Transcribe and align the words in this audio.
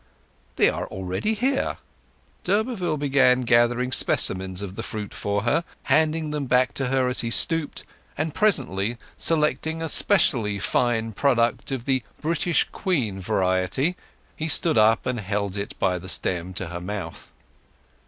"They 0.55 0.67
are 0.67 0.87
already 0.87 1.35
here." 1.35 1.77
D'Urberville 2.43 2.97
began 2.97 3.41
gathering 3.41 3.91
specimens 3.91 4.63
of 4.63 4.73
the 4.73 4.81
fruit 4.81 5.13
for 5.13 5.43
her, 5.43 5.63
handing 5.83 6.31
them 6.31 6.47
back 6.47 6.73
to 6.73 6.87
her 6.87 7.07
as 7.07 7.19
he 7.19 7.29
stooped; 7.29 7.83
and, 8.17 8.33
presently, 8.33 8.97
selecting 9.15 9.79
a 9.79 9.87
specially 9.87 10.57
fine 10.57 11.11
product 11.11 11.71
of 11.71 11.85
the 11.85 12.01
"British 12.19 12.67
Queen" 12.71 13.19
variety, 13.19 13.95
he 14.35 14.47
stood 14.47 14.75
up 14.75 15.05
and 15.05 15.19
held 15.19 15.55
it 15.55 15.77
by 15.77 15.99
the 15.99 16.09
stem 16.09 16.55
to 16.55 16.69
her 16.69 16.81
mouth. 16.81 17.31